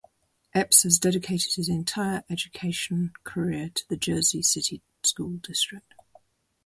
Epps 0.55 0.81
has 0.81 0.97
dedicated 0.97 1.53
his 1.53 1.69
entire 1.69 2.23
education 2.27 3.13
career 3.23 3.69
to 3.69 3.87
the 3.87 3.95
Jersey 3.95 4.41
City 4.41 4.81
School 5.03 5.33
District. 5.43 5.93